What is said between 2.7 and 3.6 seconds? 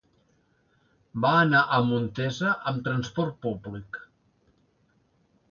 amb transport